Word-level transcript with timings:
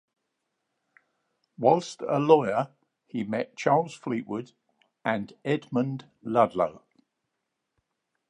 Whilst 1.59 2.01
a 2.01 2.17
lawyer 2.17 2.69
he 3.05 3.23
met 3.23 3.55
Charles 3.55 3.93
Fleetwood 3.93 4.53
and 5.05 5.31
Edmund 5.45 6.05
Ludlow. 6.23 6.81